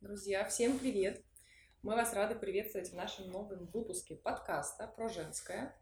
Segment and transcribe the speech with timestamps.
[0.00, 1.22] Друзья, всем привет!
[1.82, 5.76] Мы вас рады приветствовать в нашем новом выпуске подкаста про женское.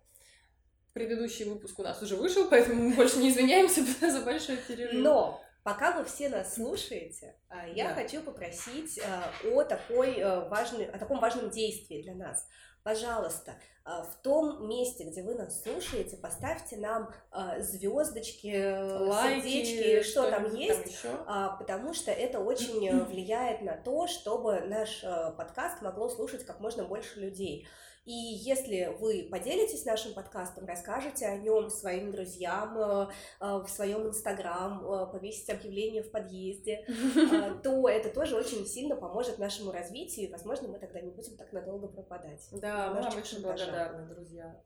[0.93, 4.95] Предыдущий выпуск у нас уже вышел, поэтому мы больше не извиняемся за большой перерыв.
[5.05, 7.95] Но пока вы все нас слушаете, а, я Да.
[7.95, 12.49] хочу попросить а, о, такой э, важной, о таком важном действии для нас.
[12.89, 17.13] Пожалуйста, а, в том месте, где вы нас слушаете, поставьте нам
[17.59, 18.49] звездочки,
[18.99, 21.07] Лайки, сердечки, что там что-нибудь есть.
[21.27, 26.47] А, потому что это очень э, влияет на то, чтобы наш э, подкаст могло слушать
[26.47, 27.69] как можно больше людей.
[28.09, 33.09] И если вы поделитесь нашим подкастом, расскажете о нем своим друзьям э,
[33.39, 36.87] э, в своем инстаграм, э, повесите объявление в подъезде,
[37.63, 41.53] то это тоже очень сильно поможет нашему развитию, и, возможно, мы тогда не будем так
[41.53, 42.49] надолго пропадать.
[42.53, 44.59] Да, мы вам очень благодарны, друзья.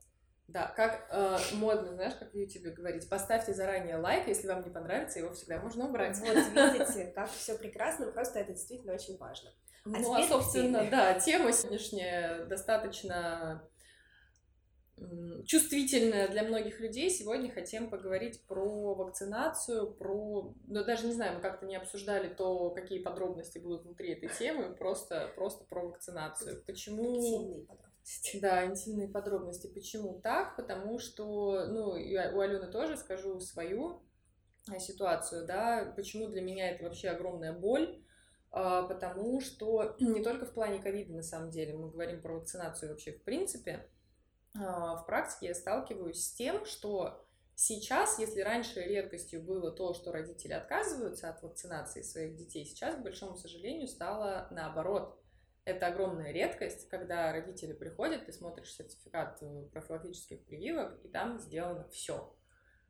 [0.46, 4.70] Да, как э, модно, знаешь, как в Ютубе говорить, поставьте заранее лайк, если вам не
[4.70, 6.16] понравится, его всегда можно убрать.
[6.20, 9.51] Вот видите, как все прекрасно, просто это действительно очень важно.
[9.85, 10.91] Ну, теперь а, к собственно, теме.
[10.91, 13.63] да, тема сегодняшняя достаточно
[15.45, 17.11] чувствительная для многих людей.
[17.11, 20.55] Сегодня хотим поговорить про вакцинацию, про...
[20.66, 24.74] Ну, даже не знаю, мы как-то не обсуждали то, какие подробности будут внутри этой темы,
[24.74, 26.63] просто, просто про вакцинацию.
[26.67, 27.17] Почему...
[27.17, 28.41] Интимные подробности.
[28.41, 29.67] Да, интимные подробности.
[29.69, 30.57] Почему так?
[30.57, 34.02] Потому что, ну, у Алены тоже скажу свою
[34.71, 38.02] э, ситуацию, да, почему для меня это вообще огромная боль, А,
[38.83, 43.13] потому что не только в плане ковида, на самом деле, мы говорим про вакцинацию вообще
[43.13, 43.89] в принципе,
[44.59, 50.13] а, в практике я сталкиваюсь с тем, что сейчас, если раньше редкостью было то, что
[50.13, 55.19] родители отказываются от вакцинации своих детей, сейчас, к большому сожалению, стало наоборот.
[55.65, 61.89] Это огромная редкость, когда родители приходят, ты смотришь сертификат э, профилактических прививок, и там сделано
[61.89, 62.35] все.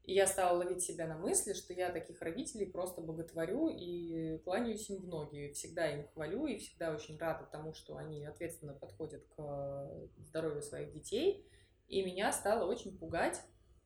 [0.05, 4.91] И я стала ловить себя на мысли, что я таких родителей просто боготворю и кланяюсь
[4.91, 5.53] им в ноги.
[5.53, 10.92] Всегда им хвалю и всегда очень рада тому, что они ответственно подходят к здоровью своих
[10.92, 11.47] детей.
[11.86, 13.41] И меня стало очень пугать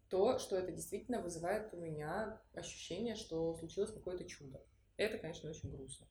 [0.08, 4.62] то, что это действительно вызывает у меня ощущение, что случилось какое-то чудо.
[4.96, 6.06] Это, конечно, очень грустно.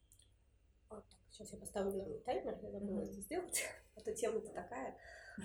[0.90, 3.04] Вот так, сейчас я поставлю таймер, я забыла Мгм.
[3.04, 3.64] это сделать.
[3.96, 4.98] Эта тема-то такая.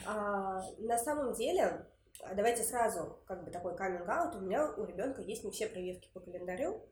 [0.04, 1.86] А, на самом деле,
[2.34, 6.10] давайте сразу, как бы такой каминг аут, у меня у ребенка есть не все прививки
[6.12, 6.82] по календарю.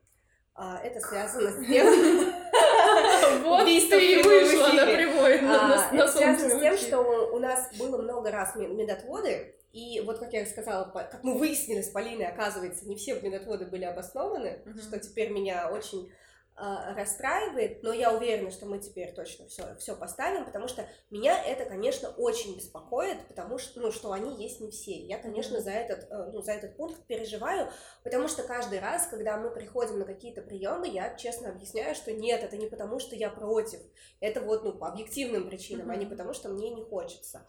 [0.55, 1.87] А, это связано с тем,
[3.43, 6.99] Вот ты и вышла на прямой, на, А, связано с тем, что
[7.31, 11.81] у нас было много раз ме- медотводы, и вот, как я сказала, как мы выяснили
[11.81, 16.13] с Полиной, оказывается, не все медотводы были обоснованы, что теперь меня очень а,
[16.59, 21.65] расстраивает, но я уверена, что мы теперь точно все, все поставим, потому что меня это,
[21.65, 24.91] конечно, очень беспокоит, потому что, ну, что они есть не все.
[24.91, 27.71] Я, конечно, за этот, э, ну, за этот пункт переживаю,
[28.03, 32.43] потому что каждый раз, когда мы приходим на какие-то приемы, я честно объясняю, что нет,
[32.43, 33.79] это не потому, что я против,
[34.19, 37.47] это вот, ну, по объективным причинам, а не потому, что мне не хочется.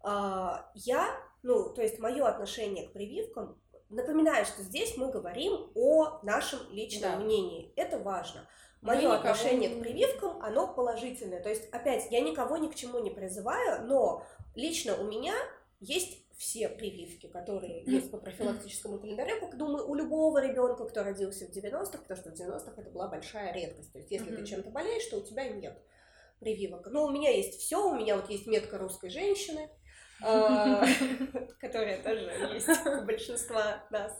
[0.00, 6.20] А, Я, ну, то есть мое отношение к прививкам, напоминаю, что здесь мы говорим о
[6.22, 7.16] нашем личном Да.
[7.18, 7.72] мнении.
[7.76, 8.48] Это важно.
[8.80, 11.42] Мое отношение к прививкам, оно положительное.
[11.42, 15.34] То есть, опять, я никого ни к чему не призываю, но лично у меня
[15.80, 21.46] есть все прививки, которые есть по профилактическому календарю, как думаю, у любого ребенка, кто родился
[21.46, 23.92] в 90-х, потому что в 90-х это была большая редкость.
[23.92, 25.76] То есть, если ты чем-то болеешь, то у тебя нет
[26.38, 26.86] прививок.
[26.86, 29.68] Но у меня есть все, у меня вот есть метка русской женщины,
[31.60, 34.12] которая тоже есть у большинства нас.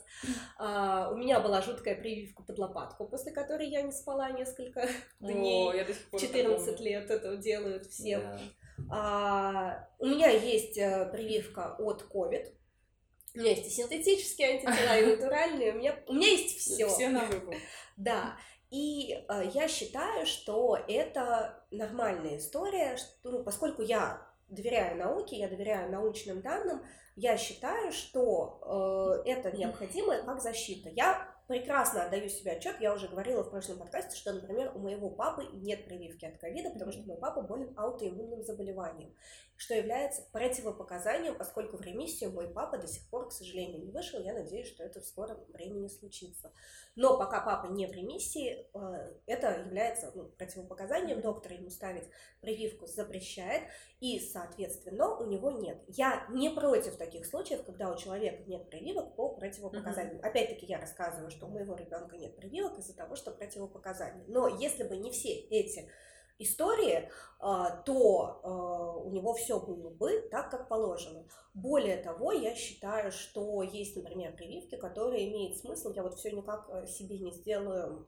[0.57, 4.87] А, У меня была жуткая прививка под лопатку, после которой я не спала несколько
[5.19, 5.75] дней.
[5.75, 6.83] я до сих пор это 14 помню.
[6.83, 8.19] лет это делают все.
[8.19, 8.39] Да.
[8.91, 12.45] А, у меня есть э, прививка от COVID.
[13.35, 15.73] У меня есть и синтетические антитела, и натуральные.
[15.73, 16.87] У меня, у меня есть все.
[16.87, 17.55] Все на выбор.
[17.97, 18.37] Да.
[18.69, 25.47] И э, я считаю, что это нормальная история, что, ну, поскольку я доверяю науке, я
[25.47, 26.83] доверяю научным данным,
[27.15, 30.89] я считаю, что э, это необходимо как защита.
[30.89, 35.09] Я прекрасно отдаю себе отчет, я уже говорила в прошлом подкасте, что, например, у моего
[35.09, 39.13] папы нет прививки от ковида, потому что мой папа болен аутоиммунным заболеванием,
[39.59, 44.17] что является противопоказанием, поскольку в ремиссию мой папа до сих пор, к сожалению, не вышел.
[44.23, 46.53] Я надеюсь, что это в скором времени случится.
[46.95, 51.19] Но пока папа не в ремиссии, э, это является ну, противопоказанием.
[51.19, 52.05] Доктор ему ставить
[52.39, 53.63] прививку запрещает,
[53.99, 55.77] и, соответственно, у него нет.
[55.87, 60.23] Я не против таких случаев, когда у человека нет прививок по противопоказаниям.
[60.23, 64.23] Опять-таки я рассказываю, что у моего ребенка нет прививок из-за того, что противопоказания.
[64.29, 65.89] Но если бы не все эти
[66.39, 67.09] истории,
[67.39, 71.25] а, то а, у него все было бы так, как положено.
[71.53, 75.91] Более того, я считаю, что есть, например, прививки, которые имеют смысл.
[75.93, 78.07] Я вот все никак э, себе не сделаю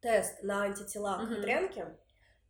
[0.00, 1.98] тест на антитела к ветрянке.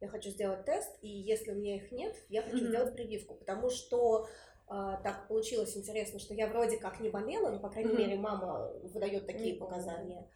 [0.01, 2.69] я хочу сделать тест, и если у меня их нет, я хочу mm-hmm.
[2.69, 4.29] сделать прививку, потому что
[4.69, 7.99] а, так получилось интересно, что я вроде как не болела, но, по крайней mm-hmm.
[7.99, 9.59] мере, мама выдает такие mm-hmm.
[9.59, 10.31] показания,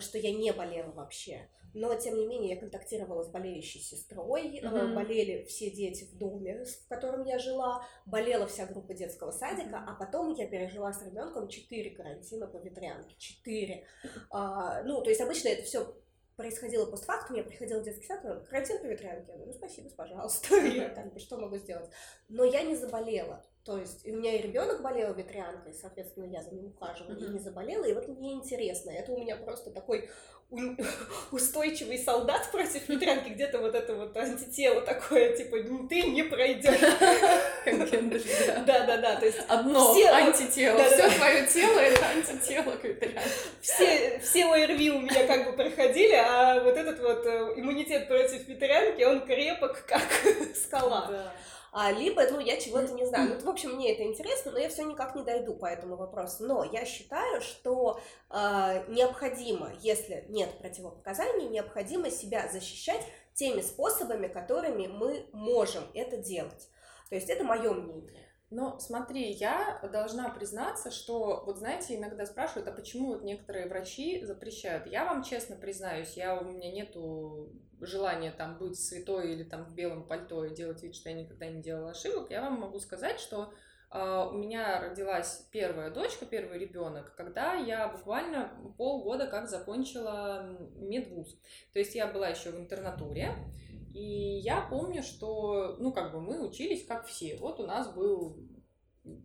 [0.00, 1.48] что я не болела вообще.
[1.74, 4.94] Но, тем не менее, я контактировала с болеющей сестрой, mm-hmm.
[4.94, 9.84] болели все дети в доме, в котором я жила, болела вся группа детского садика, mm-hmm.
[9.86, 13.14] а потом я пережила с ребенком четыре карантина по ветрянке.
[13.18, 13.84] Четыре.
[14.30, 15.94] А, ну, то есть обычно это все
[16.38, 19.24] происходило постфактум, я приходила в детский сад, карантин по ветрянке.
[19.26, 21.90] Я говорю, ну, спасибо, пожалуйста, я как бы что могу сделать.
[22.28, 23.44] Но я не заболела.
[23.68, 27.26] То есть у меня и ребенок болел ветрянкой, соответственно, я за ним ухаживала mm-hmm.
[27.26, 27.84] и не заболела.
[27.84, 30.08] И вот мне интересно, это у меня просто такой
[31.32, 36.80] устойчивый солдат против ветрянки, где-то вот это вот антитело такое, типа, «Ну, ты не пройдешь.
[38.66, 43.20] Да, да, да, то есть одно антитело, все твое тело это антитело к ветрянке.
[43.60, 48.48] Все, все ОРВИ у меня как бы проходили, а вот этот вот э, иммунитет против
[48.48, 50.08] ветрянки, он крепок, как
[50.54, 51.34] скала
[51.80, 53.36] а, либо, ну, я чего-то не знаю.
[53.38, 56.44] Ну, в общем, мне это интересно, но я все никак не дойду по этому вопросу.
[56.44, 64.88] Но я считаю, что э, необходимо, если нет противопоказаний, необходимо себя защищать теми способами, которыми
[64.88, 66.68] мы можем это делать.
[67.10, 68.26] То есть это мое мнение.
[68.50, 74.24] Но смотри, я должна признаться, что, вот знаете, иногда спрашивают, а почему вот некоторые врачи
[74.24, 74.86] запрещают?
[74.86, 79.74] Я вам честно признаюсь, я, у меня нету желания там быть святой или там в
[79.74, 82.30] белом пальто и делать вид, что я никогда не делала ошибок.
[82.30, 83.52] Я вам могу сказать, что
[83.90, 91.34] Uh, у меня родилась первая дочка, первый ребенок, когда я буквально полгода как закончила медвуз.
[91.72, 93.34] То есть я была еще в интернатуре,
[93.98, 97.36] и я помню, что, ну, как бы мы учились как все.
[97.40, 98.38] Вот у нас был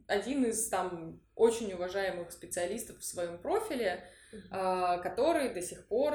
[0.08, 4.04] один из там очень уважаемых специалистов в своем профиле,
[4.34, 5.02] mm-hmm.
[5.04, 6.14] который до сих пор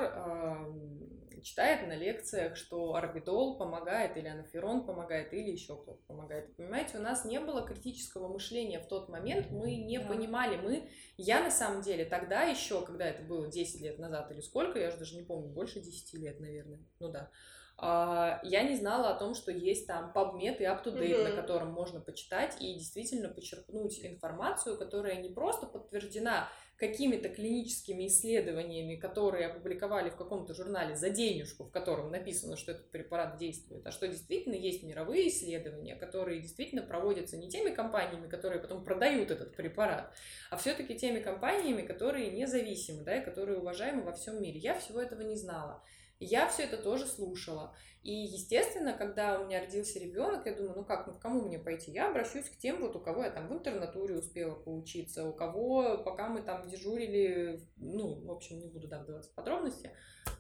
[1.41, 6.57] читает на лекциях, что орбидол помогает, или анаферон помогает, или еще кто-то помогает.
[6.57, 10.09] понимаете, у нас не было критического мышления в тот момент, мы не да.
[10.09, 14.41] понимали, мы, я на самом деле тогда еще, когда это было 10 лет назад или
[14.41, 18.77] сколько, я уже даже не помню, больше 10 лет, наверное, ну да, а, я не
[18.77, 21.29] знала о том, что есть там PubMed и UpToDate, mm-hmm.
[21.29, 28.95] на котором можно почитать и действительно почерпнуть информацию, которая не просто подтверждена какими-то клиническими исследованиями,
[28.95, 33.91] которые опубликовали в каком-то журнале за денежку, в котором написано, что этот препарат действует, а
[33.91, 39.57] что действительно есть мировые исследования, которые действительно проводятся не теми компаниями, которые потом продают этот
[39.57, 40.13] препарат,
[40.51, 44.61] а все-таки теми компаниями, которые независимы, да, и которые уважаемы во всем мире.
[44.61, 45.83] Я всего этого не знала
[46.21, 47.75] я все это тоже слушала.
[48.03, 51.59] И, естественно, когда у меня родился ребенок, я думаю, ну как, ну к кому мне
[51.59, 51.91] пойти?
[51.91, 55.99] Я обращусь к тем, вот у кого я там в интернатуре успела поучиться, у кого,
[55.99, 59.91] пока мы там дежурили, ну, в общем, не буду да, вдаваться в подробности,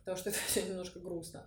[0.00, 1.46] потому что это все немножко грустно.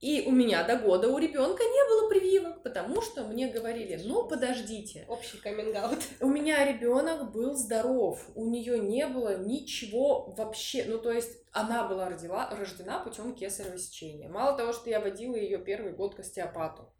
[0.00, 4.26] И у меня до года у ребенка не было прививок, потому что мне говорили, ну
[4.26, 5.04] подождите.
[5.08, 5.76] Общий каминг
[6.20, 10.84] У меня ребенок был здоров, у нее не было ничего вообще.
[10.86, 14.30] Ну то есть она была родила, рождена путем кесарево сечения.
[14.30, 16.90] Мало того, что я водила ее первый год к остеопату.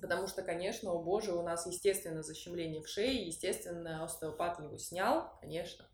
[0.00, 5.32] Потому что, конечно, о боже, у нас естественно защемление в шее, естественно, остеопат его снял,
[5.40, 5.86] конечно.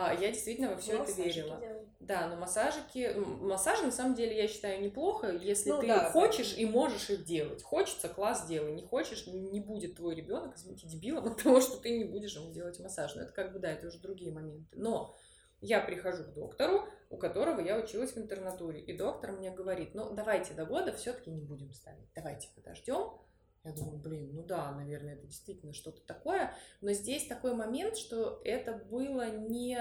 [0.00, 1.58] А, я действительно во все это верила.
[1.58, 1.88] Делают.
[1.98, 6.54] Да, но массажики, массажи на самом деле я считаю неплохо, если ну, ты да, хочешь
[6.54, 6.62] да.
[6.62, 7.62] и можешь их делать.
[7.64, 8.72] Хочется, класс делай.
[8.72, 12.52] Не хочешь, не будет твой ребенок, извините, дебилом от того, что ты не будешь ему
[12.52, 13.16] делать массаж.
[13.16, 14.68] Но это как бы, да, это уже другие моменты.
[14.78, 15.16] Но
[15.60, 20.14] я прихожу к доктору, у которого я училась в интернатуре, и доктор мне говорит, ну
[20.14, 23.18] давайте до года все-таки не будем ставить, давайте подождем,
[23.64, 26.54] я думаю, блин, ну да, наверное, это действительно что-то такое.
[26.80, 29.78] Но здесь такой момент, что это было не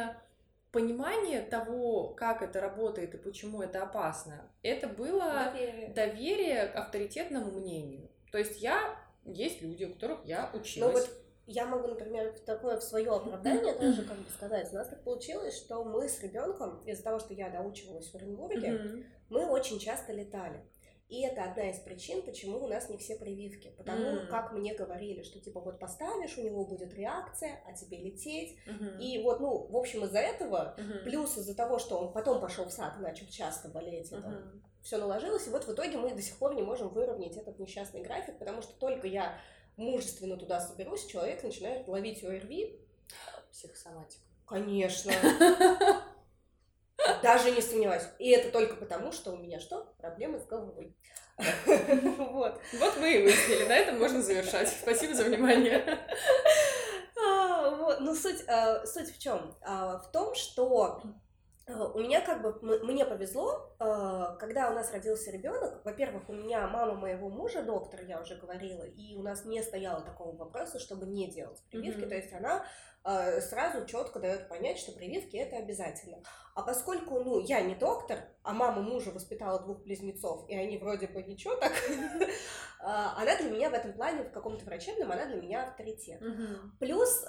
[0.71, 4.51] понимание того, как это работает и почему это опасно.
[4.61, 8.09] Это было доверие, доверие к авторитетному мнению.
[8.31, 10.93] То есть я, есть люди, у которых я училась.
[10.93, 11.09] Но вот
[11.47, 14.71] я могу, например, такое в свое оправдание тоже как бы сказать.
[14.73, 19.05] У нас так получилось, что мы с ребенком, из-за того, что я доучивалась в Оренбурге,
[19.29, 20.61] мы очень часто летали.
[21.09, 23.71] И это одна из причин, почему у нас не все прививки.
[23.77, 24.27] Потому mm.
[24.27, 28.57] как мне говорили, что типа вот поставишь, у него будет реакция, а тебе лететь.
[28.67, 28.99] Mm-hmm.
[28.99, 31.03] И вот, ну, в общем, из-за этого, mm-hmm.
[31.03, 34.19] плюс из-за того, что он потом пошел в сад и начал часто болеть, mm-hmm.
[34.19, 34.43] это
[34.81, 35.47] все наложилось.
[35.47, 38.61] И вот в итоге мы до сих пор не можем выровнять этот несчастный график, потому
[38.61, 39.39] что только я
[39.77, 42.81] мужественно туда соберусь, человек начинает ловить ОРВИ.
[43.51, 44.23] Психосоматика.
[44.45, 45.13] Конечно.
[47.21, 48.03] Даже не сомневаюсь.
[48.19, 49.93] И это только потому, что у меня что?
[49.99, 50.95] Проблемы с головой.
[52.17, 52.59] Вот.
[52.79, 53.67] Вот мы и выяснили.
[53.67, 54.69] На этом можно завершать.
[54.69, 55.83] Спасибо за внимание.
[57.19, 57.97] А.
[57.99, 59.55] Ну, суть, а, суть в чем?
[59.61, 61.01] А, в том, что
[61.67, 66.33] Э, у меня как бы, мне повезло, э, когда у нас родился ребенок, во-первых, у
[66.33, 70.79] меня мама моего мужа доктор, я уже говорила, и у нас не стояло такого вопроса,
[70.79, 72.09] чтобы не делать прививки, mm-hmm.
[72.09, 72.96] то есть она э,
[73.41, 76.17] сразу четко дает понять, что прививки это обязательно.
[76.55, 81.07] А поскольку, ну, я не доктор, а мама мужа воспитала двух близнецов, и они вроде
[81.07, 81.71] бы ничего так,
[82.79, 86.21] она для меня в этом плане, в каком-то врачебном, она для меня авторитет.
[86.79, 87.25] Плюс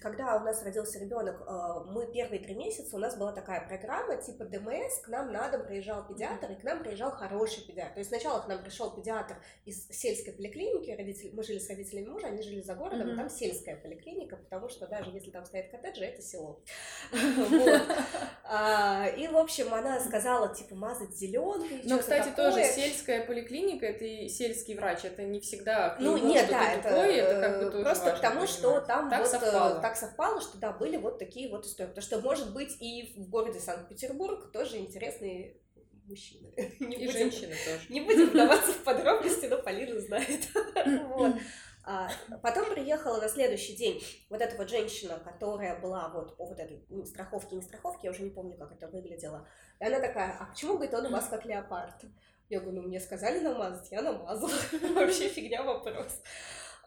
[0.00, 4.16] когда у нас родился ребенок, э, мы первые три месяца, у нас была такая программа
[4.16, 7.94] типа ДМС, к нам на дом приезжал педиатр, и к нам приезжал хороший педиатр.
[7.94, 12.08] То есть сначала к нам пришел педиатр из сельской поликлиники, родители, мы жили с родителями
[12.08, 13.14] мужа, они жили за городом, mm-hmm.
[13.14, 16.60] и там сельская поликлиника, потому что даже если там стоит коттедж, это село.
[18.48, 21.80] А, и, в общем, она сказала, типа, мазать зеленкой.
[21.82, 26.72] Но, кстати, тоже сельская поликлиника, это и сельский врач, это не всегда Ну, нет, да,
[26.72, 29.26] это просто потому, что там вот
[29.70, 31.88] э, так совпало, что да, были вот такие вот истории.
[31.88, 35.56] Потому что, может быть, и в городе Санкт-Петербург тоже интересные
[36.06, 36.52] мужчины.
[36.80, 37.86] Не и будем, женщины тоже.
[37.88, 40.48] Не будем вдаваться в подробности, но Полина знает.
[41.08, 41.34] вот.
[41.88, 42.10] А,
[42.42, 46.84] потом приехала на следующий день вот эта вот женщина, которая была вот по вот этой
[47.06, 49.46] страховке, не страховке, я уже не помню, как это выглядело.
[49.78, 52.04] И она такая, а почему, говорит, он у вас как леопард?
[52.48, 54.50] Я говорю, ну мне сказали намазать, я намазала.
[54.94, 56.20] Вообще фигня вопрос.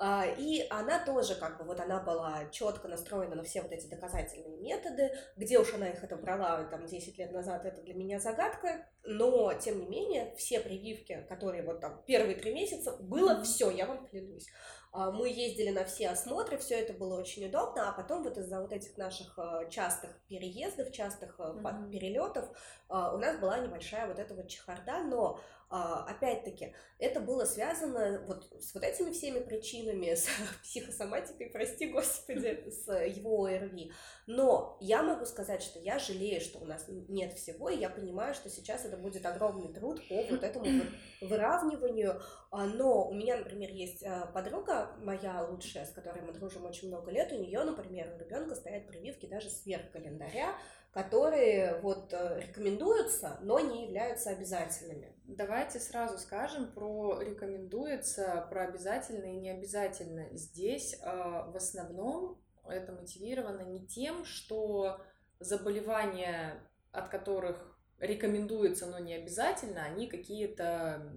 [0.02, 3.86] А, и она тоже, как бы, вот она была четко настроена на все вот эти
[3.88, 5.12] доказательные методы.
[5.36, 8.88] Где уж она их это брала, там, 10 лет назад, это для меня загадка.
[9.04, 13.88] Но, тем не менее, все прививки, которые вот там первые три месяца, было все, я
[13.88, 14.48] вам клянусь.
[14.94, 18.62] А, мы ездили на все осмотры, все это было очень удобно, а потом вот из-за
[18.62, 21.92] вот этих наших а, частых переездов, частых mm-hmm.
[21.92, 22.46] перелетов
[22.88, 28.74] у нас была небольшая вот эта вот чехарда, но опять-таки, это было связано вот с
[28.74, 30.28] вот этими всеми причинами, с
[30.64, 33.92] психосоматикой, прости господи, с его ОРВИ.
[34.28, 38.34] Но я могу сказать, что я жалею, что у нас нет всего, и я понимаю,
[38.34, 40.88] что сейчас это будет огромный труд по вот этому вот
[41.30, 42.22] выравниванию.
[42.52, 46.88] А, но у меня, например, есть а, подруга моя лучшая, с которой мы дружим очень
[46.88, 50.56] много лет, у нее, например, у ребенка стоят прививки даже сверх календаря,
[50.92, 55.16] которые вот э, рекомендуются, но не являются обязательными.
[55.26, 60.28] Давайте сразу скажем про рекомендуется, про обязательно и не обязательно.
[60.32, 65.02] Здесь э, в основном это мотивировано не тем, что
[65.40, 71.14] заболевания, от которых рекомендуется, но не обязательно, они какие-то...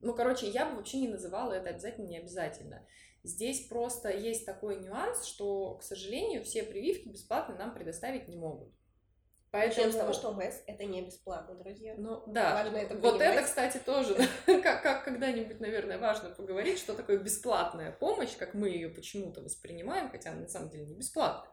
[0.00, 2.84] Ну, короче, я бы вообще не называла это обязательно, не обязательно.
[3.22, 8.72] Здесь просто есть такой нюанс, что, к сожалению, все прививки бесплатно нам предоставить не могут.
[9.52, 9.84] Поэтому...
[9.84, 11.94] Начнем с того, что ОМС это не бесплатно, друзья.
[11.98, 14.16] Ну да, важно это вот это, кстати, тоже,
[14.46, 20.08] как, как когда-нибудь, наверное, важно поговорить, что такое бесплатная помощь, как мы ее почему-то воспринимаем,
[20.08, 21.52] хотя она на самом деле не бесплатная.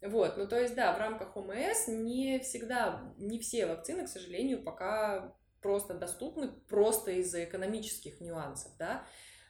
[0.00, 4.62] Вот, ну то есть, да, в рамках ОМС не всегда, не все вакцины, к сожалению,
[4.62, 9.04] пока просто доступны просто из-за экономических нюансов, да.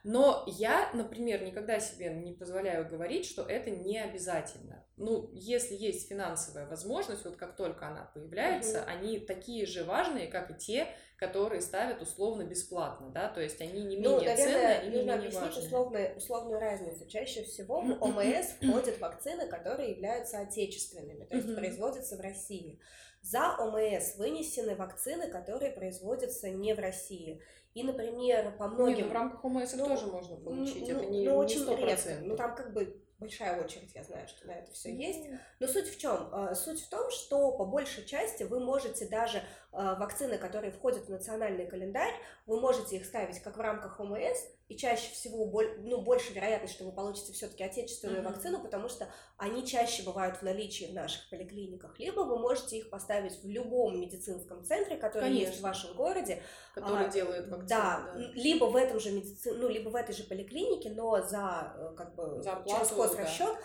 [0.05, 4.85] Но я, например, никогда себе не позволяю говорить, что это не обязательно.
[4.97, 8.91] Ну, если есть финансовая возможность, вот как только она появляется, угу.
[8.91, 13.83] они такие же важные, как и те, которые ставят условно бесплатно, да, то есть они
[13.83, 15.57] не ну, менее ну, наверное, ценные, они не менее объяснить.
[15.57, 17.09] Условную, условную разницу.
[17.09, 22.79] Чаще всего в ОМС входят вакцины, которые являются отечественными, то есть производятся в России.
[23.23, 27.43] За ОМС вынесены вакцины, которые производятся не в России.
[27.75, 28.97] И, например, по многим...
[28.97, 31.77] Нет, ну, в рамках ОМС ну, тоже можно получить, ну, это не, ну, очень не
[31.77, 32.19] редко.
[32.23, 35.27] Ну, там как бы большая очередь, я знаю, что на это все есть.
[35.59, 36.29] Но суть в чем?
[36.33, 39.43] А, суть в том, что по большей части вы можете даже
[39.75, 42.15] вакцины, которые входят в национальный календарь,
[42.47, 44.39] вы можете их ставить как в рамках ОМС,
[44.69, 45.45] и чаще всего
[45.79, 48.29] ну, больше вероятность, что вы получите все-таки отечественную mm-hmm.
[48.29, 51.99] вакцину, потому что они чаще бывают в наличии в наших поликлиниках.
[51.99, 55.49] Либо вы можете их поставить в любом медицинском центре, который Конечно.
[55.49, 56.43] есть в вашем городе.
[56.75, 57.69] Который а, делает вакцину.
[57.69, 59.51] Да, да, либо в этом же медици...
[59.51, 63.47] ну, либо в этой же поликлинике, но за э, как бы за оплату, через хозрасчет.
[63.47, 63.59] Да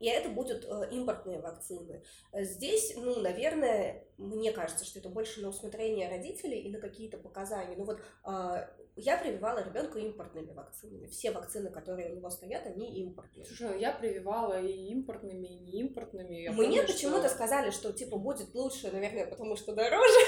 [0.00, 2.02] и это будут э, импортные вакцины.
[2.32, 7.76] Здесь, ну, наверное, мне кажется, что это больше на усмотрение родителей и на какие-то показания.
[7.76, 11.06] Ну вот а, я прививала ребенка импортными вакцинами.
[11.06, 13.44] Все вакцины, которые у него стоят, они импортные.
[13.46, 16.42] Слушай, ну я прививала и импортными, и неимпортными.
[16.42, 17.34] Я Мне почему-то что...
[17.36, 20.18] сказали, что типа будет лучше, наверное, потому что дороже.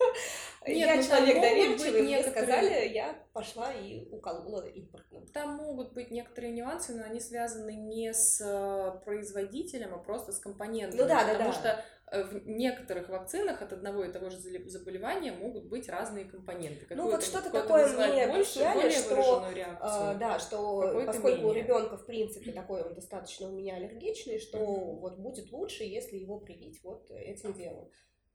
[0.66, 2.44] Нет, я ну, человек доверчивый, мне некоторые...
[2.44, 5.26] сказали, я пошла и уколола импортным.
[5.28, 10.38] Там могут быть некоторые нюансы, но они связаны не с э, производителем, а просто с
[10.38, 11.00] компонентами.
[11.00, 11.54] Ну да, да, потому да.
[11.54, 16.86] что э, в некоторых вакцинах от одного и того же заболевания могут быть разные компоненты.
[16.94, 22.52] Ну вот что-то такое мне объясняли, что, э, да, что поскольку у ребенка в принципе
[22.52, 25.00] такой он достаточно у меня аллергичный, что mm-hmm.
[25.00, 27.90] вот будет лучше, если его привить вот этим делом.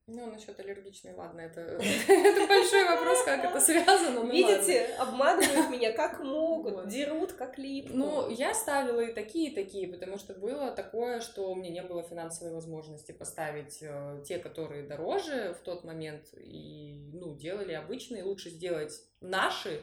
[0.08, 1.62] Ну, насчет аллергичной, ладно, это,
[2.08, 4.22] это большой вопрос, как это связано.
[4.22, 5.14] Ну, Видите, ладно.
[5.14, 6.88] обманывают меня как могут, вот.
[6.90, 7.98] дерут как липку.
[7.98, 11.82] Ну, я ставила и такие, и такие, потому что было такое, что у меня не
[11.82, 18.22] было финансовой возможности поставить э, те, которые дороже в тот момент, и, ну, делали обычные,
[18.22, 19.82] лучше сделать наши,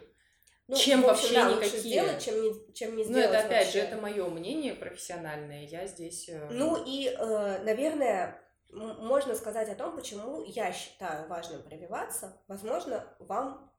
[0.69, 1.73] ну, чем вообще да, никакие.
[1.73, 3.29] Лучше сделать, чем не, чем не сделать.
[3.29, 3.81] Ну, это опять вообще.
[3.81, 5.64] же, это мое мнение профессиональное.
[5.67, 6.29] Я здесь.
[6.29, 8.38] Э, ну и, э, наверное,
[8.73, 12.43] можно сказать о том, почему я считаю важным прививаться.
[12.49, 13.71] Возможно, вам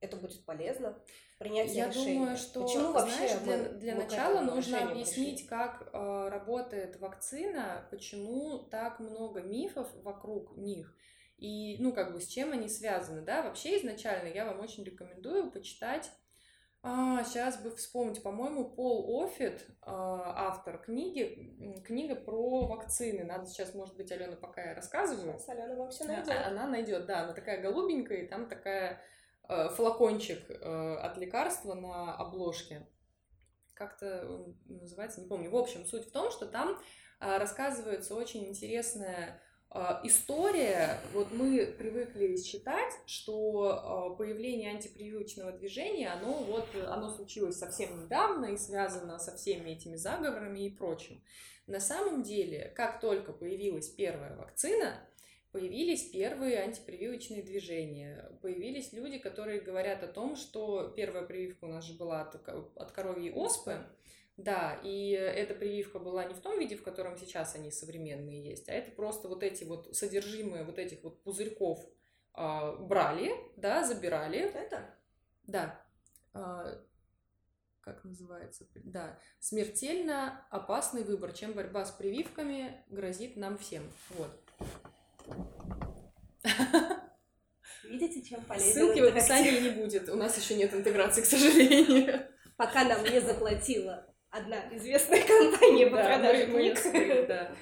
[0.00, 0.98] это будет полезно
[1.34, 2.14] в принятии Я решения.
[2.14, 5.48] думаю, что почему вообще знаешь, для, для начала нужно объяснить, пришли?
[5.48, 10.94] как э, работает вакцина, почему так много мифов вокруг них.
[11.36, 13.42] И, ну, как бы, с чем они связаны, да?
[13.42, 16.10] Вообще, изначально я вам очень рекомендую почитать
[16.82, 23.24] а, сейчас бы вспомнить, по-моему, Пол Оффит, а, автор книги, книга про вакцины.
[23.24, 25.38] Надо сейчас, может быть, Алена, пока я рассказываю.
[25.38, 26.28] Сейчас Алена вам все найдет.
[26.46, 29.00] Она найдет, да, она такая голубенькая, и там такая
[29.48, 32.88] э, флакончик э, от лекарства на обложке.
[33.74, 35.50] Как-то называется, не помню.
[35.50, 36.80] В общем, суть в том, что там
[37.20, 39.47] э, рассказывается очень интересная а,
[40.04, 48.02] история, вот мы привыкли считать, что а, появление антипрививочного движения, оно вот, оно случилось совсем
[48.02, 51.22] недавно и связано со всеми этими заговорами и прочим.
[51.66, 54.94] На самом деле, как только появилась первая вакцина,
[55.52, 58.30] появились первые антипрививочные движения.
[58.40, 62.92] Появились люди, которые говорят о том, что первая прививка у нас же была от, от
[62.92, 63.84] коровьей оспы,
[64.38, 68.68] да, и эта прививка была не в том виде, в котором сейчас они современные есть,
[68.68, 71.84] а это просто вот эти вот содержимые вот этих вот пузырьков
[72.36, 74.38] э, брали, да, забирали.
[74.38, 74.94] Это?
[75.42, 75.84] Да.
[76.34, 76.78] Э,
[77.80, 78.64] как называется?
[78.84, 79.18] Да.
[79.40, 83.82] Смертельно опасный выбор, чем борьба с прививками грозит нам всем.
[84.10, 84.40] Вот.
[87.82, 90.08] Видите, чем полезен Ссылки в описании не будет.
[90.08, 92.24] У нас еще нет интеграции, к сожалению.
[92.56, 96.78] Пока нам не заплатила одна известная компания по продаже книг.
[97.28, 97.54] Да.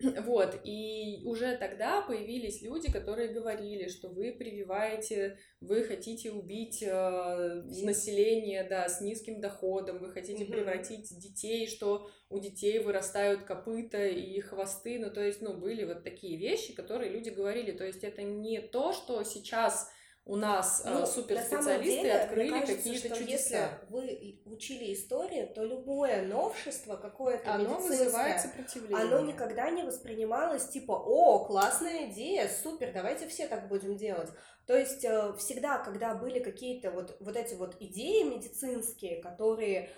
[0.24, 7.62] Вот, и уже тогда появились люди, которые говорили, что вы прививаете, вы хотите убить э,
[7.84, 10.52] население, да, с низким доходом, вы хотите угу.
[10.52, 16.02] превратить детей, что у детей вырастают копыта и хвосты, ну, то есть, ну, были вот
[16.02, 19.90] такие вещи, которые люди говорили, то есть это не то, что сейчас
[20.26, 23.24] у нас э, ну, суперспециалисты деле, открыли какие-то чудеса.
[23.26, 28.98] Если вы учили историю, то любое новшество какое-то оно вызывает сопротивление.
[28.98, 34.30] Оно никогда не воспринималось типа, о, классная идея, супер, давайте все так будем делать.
[34.66, 39.90] То есть э, всегда, когда были какие-то вот, вот эти вот идеи медицинские, которые,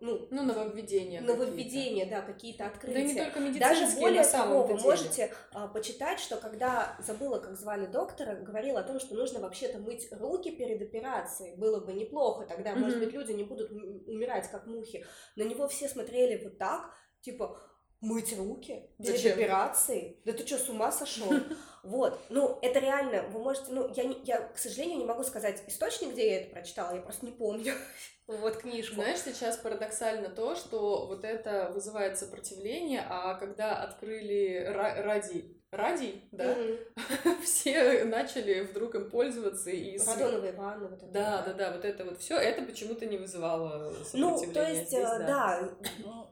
[0.00, 0.26] ну...
[0.30, 2.94] Ну, нововведения Нововведения, да, какие-то открытия.
[2.94, 7.56] Да не только медицинские, Даже более того, вы можете а, почитать, что когда, забыла, как
[7.56, 11.56] звали доктора, говорил о том, что нужно вообще-то мыть руки перед операцией.
[11.56, 12.78] Было бы неплохо, тогда, mm-hmm.
[12.78, 15.04] может быть, люди не будут умирать, как мухи.
[15.36, 17.60] На него все смотрели вот так, типа,
[18.00, 19.32] мыть руки перед Зачем?
[19.32, 20.20] операцией?
[20.24, 21.28] Да ты что, с ума сошел?
[21.82, 25.62] Вот, ну, это реально, вы можете, ну, я, не, я, к сожалению, не могу сказать
[25.66, 27.72] источник, где я это прочитала, я просто не помню.
[28.26, 28.94] Вот книжку.
[28.94, 36.54] Знаешь, сейчас парадоксально то, что вот это вызывает сопротивление, а когда открыли ради радий, да,
[36.54, 37.42] mm-hmm.
[37.44, 41.12] все начали вдруг им пользоваться и радоновые ванны, вот это.
[41.12, 44.46] Да, да, да, вот это вот все, это почему-то не вызывало сопротивления.
[44.46, 45.18] Ну, то есть, здесь, да.
[45.18, 45.70] да,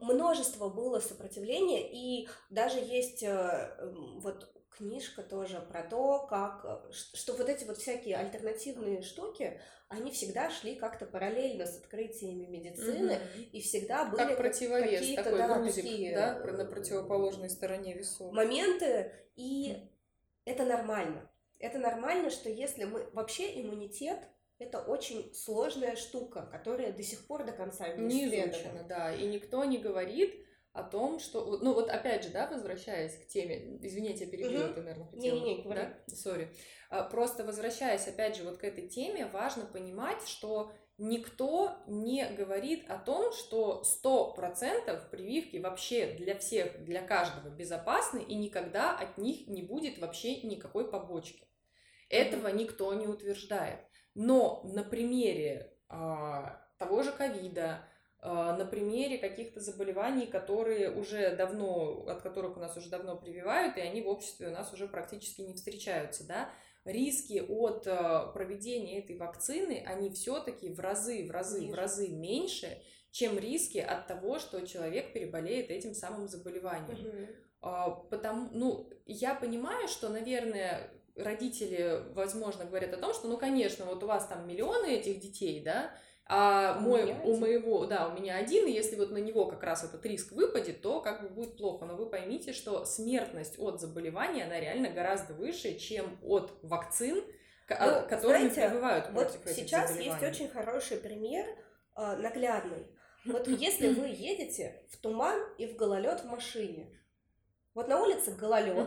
[0.00, 3.70] множество было сопротивления, и даже есть э,
[4.20, 10.10] вот книжка тоже про то, как, э, что вот эти вот всякие альтернативные штуки, они
[10.10, 13.42] всегда шли как-то параллельно с открытиями медицины, угу.
[13.52, 18.32] и всегда были как противовес, какие-то такой да, грузик, такие да, на противоположной стороне весов.
[18.32, 19.88] Моменты, и угу.
[20.44, 21.30] это нормально.
[21.58, 23.10] Это нормально, что если мы...
[23.12, 24.20] Вообще иммунитет
[24.58, 28.84] это очень сложная штука, которая до сих пор до конца не, не изучена.
[28.88, 31.58] Да, и никто не говорит, о том, что...
[31.58, 33.78] Ну вот опять же, да, возвращаясь к теме...
[33.82, 34.74] Извините, я перебила, угу.
[34.74, 35.40] ты, наверное, хотела...
[35.40, 35.98] Не-не-не, да?
[36.06, 36.52] Сори.
[36.90, 42.88] А, просто возвращаясь, опять же, вот к этой теме, важно понимать, что никто не говорит
[42.90, 49.46] о том, что 100% прививки вообще для всех, для каждого безопасны, и никогда от них
[49.46, 51.48] не будет вообще никакой побочки.
[52.08, 53.80] Этого никто не утверждает.
[54.14, 57.84] Но на примере а, того же ковида,
[58.20, 63.80] на примере каких-то заболеваний, которые уже давно, от которых у нас уже давно прививают, и
[63.80, 66.50] они в обществе у нас уже практически не встречаются, да,
[66.84, 71.72] риски от а, проведения этой вакцины, они все-таки в разы, в разы, Ниже.
[71.72, 77.28] в разы меньше, чем риски от того, что человек переболеет этим самым заболеванием.
[77.60, 78.06] Угу.
[78.10, 84.02] Потому, ну, я понимаю, что, наверное, родители, возможно, говорят о том, что, ну, конечно, вот
[84.04, 85.92] у вас там миллионы этих детей, да,
[86.30, 89.62] а у мой, у моего, да, у меня один, и если вот на него как
[89.62, 91.86] раз этот риск выпадет, то как бы будет плохо.
[91.86, 97.24] Но вы поймите, что смертность от заболевания, она реально гораздо выше, чем от вакцин,
[97.70, 101.46] ну, которые знаете, прививают против вот этих сейчас есть очень хороший пример,
[101.96, 102.86] э, наглядный.
[103.24, 106.88] Вот если вы едете в туман и в гололед в машине,
[107.74, 108.86] вот на улице гололед,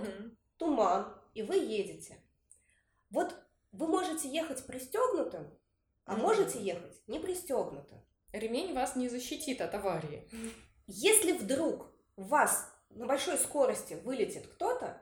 [0.58, 2.18] туман, и вы едете.
[3.10, 3.36] Вот
[3.72, 5.52] вы можете ехать пристегнутым,
[6.06, 8.04] а можете ехать не пристегнуто.
[8.32, 10.30] Ремень вас не защитит от аварии.
[10.88, 15.02] Если вдруг вас на большой скорости вылетит кто-то,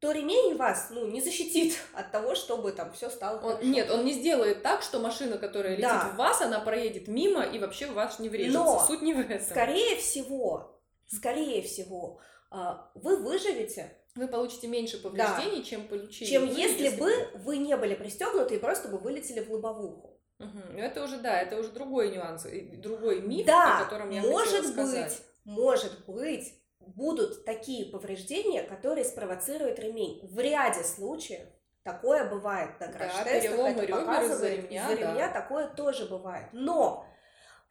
[0.00, 3.64] то ремень вас, ну, не защитит от того, чтобы там все стало он, хорошо.
[3.64, 6.10] Нет, он не сделает так, что машина, которая летит да.
[6.10, 8.58] в вас, она проедет мимо и вообще в вас не врежется.
[8.58, 9.40] Но, Суть не в этом.
[9.40, 12.20] скорее всего, скорее всего,
[12.50, 15.64] а, вы выживете вы получите меньше повреждений, да.
[15.64, 16.28] чем получили.
[16.28, 20.20] Чем вы, если, если бы вы не были пристегнуты и просто бы вылетели в лобовуху.
[20.38, 20.78] Угу.
[20.78, 22.46] Это уже да, это уже другой нюанс,
[22.78, 25.12] другой миф, да, о котором я может хотела сказать.
[25.12, 30.20] быть, может быть, будут такие повреждения, которые спровоцирует ремень.
[30.26, 31.46] В ряде случаев
[31.82, 35.40] такое бывает на краш-тестах, да, это показывает, из-за ремня, из ремня да.
[35.40, 36.48] такое тоже бывает.
[36.52, 37.06] Но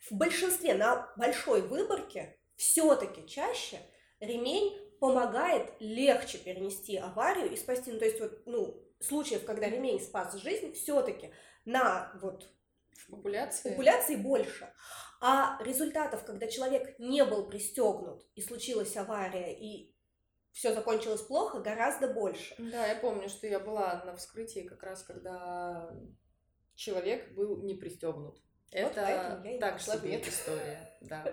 [0.10, 3.80] в большинстве, на большой выборке, все-таки чаще
[4.20, 7.92] ремень помогает легче перенести аварию и спасти.
[7.92, 11.34] Ну, то есть, вот, ну, случаев, когда ремень спас жизнь, все-таки
[11.66, 12.50] на вот
[13.10, 13.72] популяции.
[13.72, 14.74] популяции больше.
[15.20, 19.94] А результатов, когда человек не был пристегнут и случилась авария, и
[20.54, 22.56] все закончилось плохо, гораздо больше.
[22.58, 25.94] Да, я помню, что я была на вскрытии как раз, когда
[26.76, 28.38] человек был не пристегнут.
[28.72, 31.26] Вот Это так себе история, да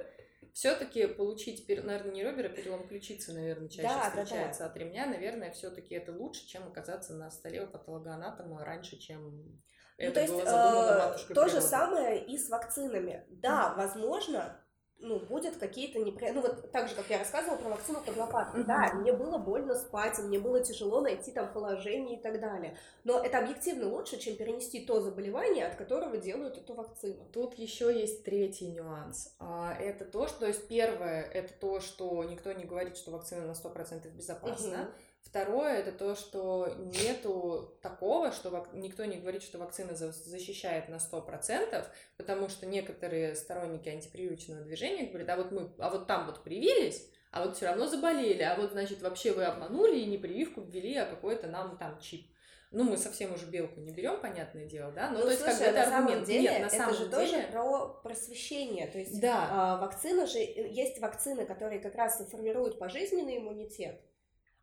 [0.53, 4.71] все-таки получить, наверное, не ребер, а перелом ключицы, наверное, чаще да, встречается да, да.
[4.73, 5.07] от ремня.
[5.07, 9.61] Наверное, все-таки это лучше, чем оказаться на столе у патологоанатома раньше, чем
[10.01, 13.27] ну, это то есть, э, то же самое и с вакцинами.
[13.29, 13.77] Да, mm-hmm.
[13.77, 14.65] возможно,
[15.01, 16.43] ну, будет какие-то неприятные...
[16.43, 18.63] Ну, вот так же, как я рассказывала про вакцину под лопаткой.
[18.63, 18.67] Mm-hmm.
[18.67, 22.77] Да, мне было больно спать, мне было тяжело найти там положение и так далее.
[23.05, 27.27] Но это объективно лучше, чем перенести то заболевание, от которого делают эту вакцину.
[27.33, 29.35] Тут еще есть третий нюанс.
[29.39, 30.41] А, это то, что...
[30.41, 34.75] То есть первое, это то, что никто не говорит, что вакцина на 100% безопасна.
[34.75, 35.10] Mm-hmm.
[35.31, 41.87] Второе это то, что нету такого, что никто не говорит, что вакцина защищает на 100%,
[42.17, 47.09] потому что некоторые сторонники антипрививочного движения говорят, а вот мы, а вот там вот привились,
[47.31, 50.97] а вот все равно заболели, а вот, значит, вообще вы обманули и не прививку ввели,
[50.97, 52.27] а какой-то нам там чип.
[52.73, 55.11] Ну, мы совсем уже белку не берем, понятное дело, да?
[55.11, 56.27] Но ну, то есть, слушай, как бы это аргумент.
[56.27, 57.11] Деле, Нет, на это самом же деле...
[57.11, 58.87] тоже про просвещение.
[58.89, 59.77] То есть да.
[59.77, 64.01] э, вакцина же, есть вакцины, которые как раз формируют пожизненный иммунитет.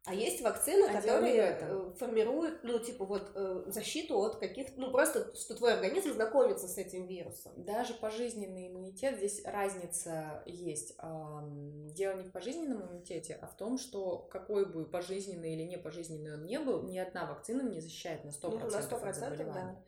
[0.08, 4.90] А есть вакцины, а которые э, формируют, ну, типа, вот, э, защиту от каких-то, ну,
[4.90, 7.52] просто, что твой организм знакомится с этим вирусом.
[7.58, 10.96] Даже пожизненный иммунитет, здесь разница есть.
[10.98, 16.36] Дело не в пожизненном иммунитете, а в том, что какой бы пожизненный или не пожизненный
[16.36, 19.76] он не был, ни одна вакцина не защищает на 100%, ну, на 100% от заболевания.
[19.76, 19.84] Да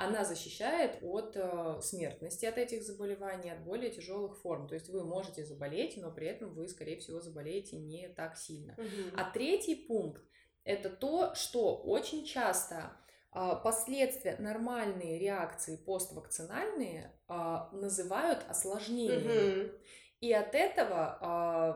[0.00, 4.66] она защищает от э, смертности от этих заболеваний, от более тяжелых форм.
[4.66, 8.72] То есть вы можете заболеть, но при этом вы, скорее всего, заболеете не так сильно.
[8.78, 9.16] Угу.
[9.18, 10.22] А третий пункт
[10.64, 12.96] это то, что очень часто
[13.34, 19.64] э, последствия нормальные реакции поствакцинальные э, называют осложнениями.
[19.64, 19.72] Угу.
[20.20, 21.18] И от этого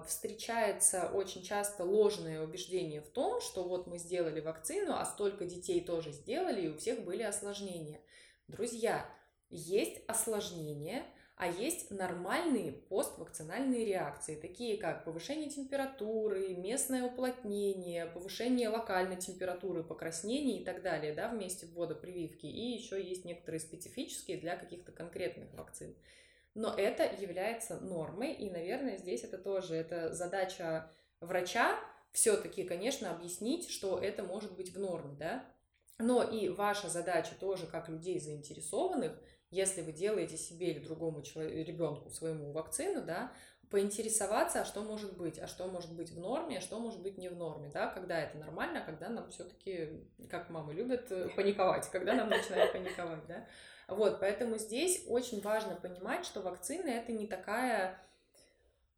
[0.03, 5.47] э, встречается очень часто ложное убеждение в том, что вот мы сделали вакцину, а столько
[5.47, 8.01] детей тоже сделали, и у всех были осложнения.
[8.47, 9.09] Друзья,
[9.49, 19.17] есть осложнения, а есть нормальные поствакцинальные реакции, такие как повышение температуры, местное уплотнение, повышение локальной
[19.17, 22.45] температуры, покраснение и так далее, да, вместе ввода прививки.
[22.45, 25.97] И еще есть некоторые специфические для каких-то конкретных вакцин.
[26.55, 30.91] Но это является нормой, и, наверное, здесь это тоже, это задача
[31.21, 31.79] врача
[32.13, 35.45] все-таки, конечно, объяснить, что это может быть в норме, да,
[35.99, 39.13] но и ваша задача тоже, как людей заинтересованных,
[39.51, 43.33] если вы делаете себе или другому человеку, ребенку своему вакцину, да,
[43.71, 47.19] поинтересоваться, а что может быть, а что может быть в норме, а что может быть
[47.19, 51.29] не в норме, да, когда это нормально, а когда нам все-таки, как мамы любят, э,
[51.35, 53.47] паниковать, когда нам начинают паниковать, да.
[53.89, 57.99] Вот, поэтому здесь очень важно понимать, что вакцина это не такая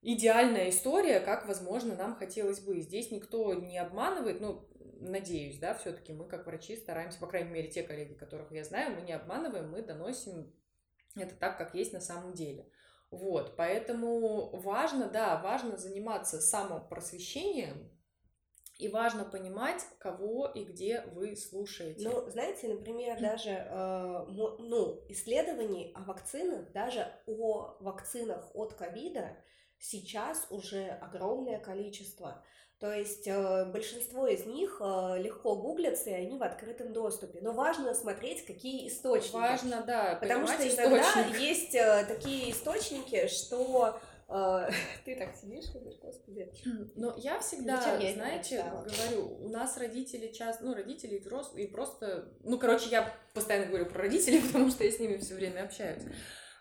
[0.02, 2.80] идеальная история, как, возможно, нам хотелось бы.
[2.80, 4.68] Здесь никто не обманывает, ну,
[5.00, 8.94] надеюсь, да, все-таки мы как врачи стараемся, по крайней мере, те коллеги, которых я знаю,
[8.94, 10.54] мы не обманываем, мы доносим
[11.16, 12.70] это так, как есть на самом деле.
[13.10, 17.90] Вот, поэтому важно, да, важно заниматься самопросвещением,
[18.78, 22.08] и важно понимать, кого и где вы слушаете.
[22.08, 29.36] Ну, знаете, например, даже э, ну, исследований о вакцинах, даже о вакцинах от ковида
[29.78, 32.44] сейчас уже огромное количество.
[32.78, 37.40] То есть э, большинство из них э, легко гуглятся, и они в открытом доступе.
[37.40, 39.32] Но важно смотреть, какие источники.
[39.32, 41.38] Важно, да, Потому что иногда источник.
[41.38, 43.98] есть э, такие источники, что
[45.04, 46.52] ты так сидишь, говоришь, господи.
[46.96, 51.22] Но я всегда, Зачем знаете, говорю, у нас родители часто, ну, родители
[51.56, 55.34] и просто, ну, короче, я постоянно говорю про родителей, потому что я с ними все
[55.34, 56.02] время общаюсь.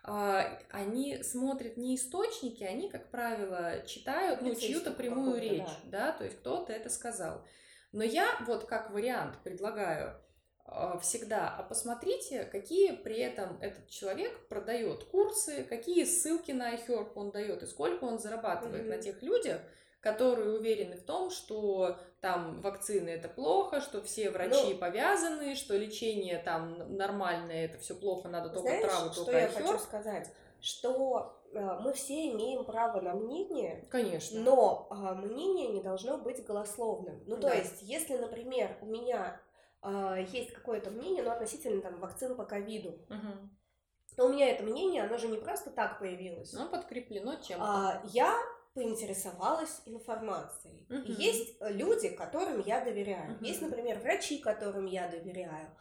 [0.03, 6.11] А, они смотрят не источники, они, как правило, читают ну, чью-то прямую речь, да.
[6.11, 7.43] да, то есть кто-то это сказал.
[7.91, 10.24] Но я вот как вариант предлагаю а,
[11.01, 17.31] всегда, а посмотрите, какие при этом этот человек продает курсы, какие ссылки на iHerb он
[17.31, 18.89] дает и сколько он зарабатывает mm-hmm.
[18.89, 19.61] на тех людях,
[20.05, 25.75] которые уверены в том, что там вакцины это плохо, что все врачи ну, повязаны, что
[25.75, 30.31] лечение там нормальное, это все плохо, надо только знаешь, травы, что я хочу сказать?
[30.61, 36.45] Что э, мы все имеем право на мнение, конечно, но э, мнение не должно быть
[36.45, 37.23] голословным.
[37.25, 37.49] Ну да.
[37.49, 39.44] то есть, если, например, у меня э,
[40.31, 42.91] есть какое-то мнение, ну относительно там вакцин по ковиду.
[43.09, 43.49] Угу.
[44.17, 46.53] Но у меня это мнение, оно же не просто так появилось.
[46.53, 47.65] Оно подкреплено чем-то.
[47.65, 48.33] А, я
[48.73, 50.85] поинтересовалась информацией.
[50.89, 53.31] И есть люди, которым я доверяю.
[53.31, 53.45] Uh-huh.
[53.45, 55.75] Есть, например, врачи, которым я доверяю.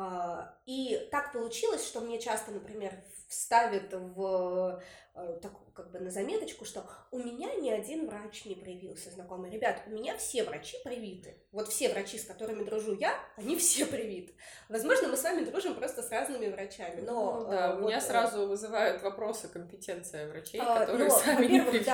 [0.00, 2.92] А, и так получилось, что мне часто, например,
[3.28, 4.80] вставят в
[5.16, 9.50] э, так, как бы на заметочку, что у меня ни один врач не привился, знакомый.
[9.50, 11.42] Ребят, у меня все врачи привиты.
[11.50, 14.34] Вот все врачи, с которыми дружу я, они все привиты.
[14.68, 17.40] Возможно, мы с вами дружим просто с разными врачами, но...
[17.40, 21.46] Ну, да, вот, у меня э, сразу вызывают вопросы компетенция врачей, а, которые но, сами
[21.46, 21.86] не привиты.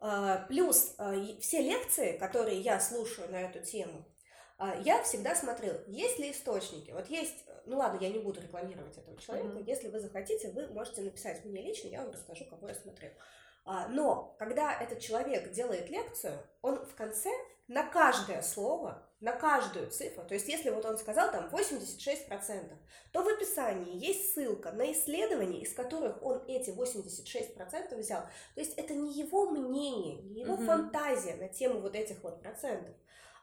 [0.00, 0.96] Да, плюс
[1.40, 4.04] все лекции, которые я слушаю на эту тему,
[4.84, 6.92] я всегда смотрела, есть ли источники.
[6.92, 9.58] Вот есть, ну ладно, я не буду рекламировать этого человека.
[9.58, 9.64] Mm-hmm.
[9.66, 13.10] Если вы захотите, вы можете написать мне лично, я вам расскажу, кого я смотрел.
[13.64, 17.30] А, но когда этот человек делает лекцию, он в конце
[17.66, 22.76] на каждое слово, на каждую цифру, то есть если вот он сказал там 86%,
[23.10, 28.20] то в описании есть ссылка на исследования, из которых он эти 86% взял.
[28.54, 30.66] То есть это не его мнение, не его mm-hmm.
[30.66, 32.94] фантазия на тему вот этих вот процентов.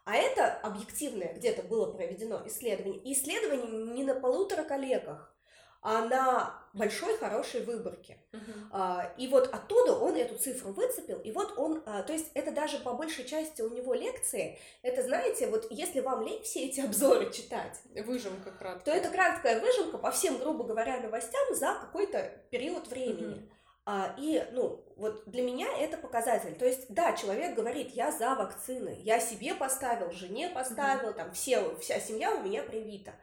[0.05, 2.99] А это объективное где-то было проведено исследование.
[3.01, 5.35] И исследование не на полутора коллегах,
[5.83, 8.19] а на большой хорошей выборке.
[8.31, 9.11] Uh-huh.
[9.17, 12.77] И вот оттуда он эту цифру выцепил, и вот он, а, то есть это даже
[12.77, 17.31] по большей части у него лекции, это, знаете, вот если вам лень все эти обзоры
[17.33, 22.87] читать, выжимка краткая, то это краткая выжимка по всем, грубо говоря, новостям за какой-то период
[22.87, 23.37] времени.
[23.37, 23.49] Uh-huh.
[23.86, 26.56] А, и, ну, вот для меня это показатель.
[26.56, 31.15] То есть, да, человек говорит, я за вакцины, я себе поставил, жене поставил, mm-hmm.
[31.15, 33.13] там все, вся семья у меня привита.